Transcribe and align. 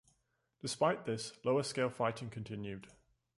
Despite 0.63 1.05
this, 1.05 1.31
lower-scale 1.45 1.91
fighting 1.91 2.31
continued. 2.31 2.87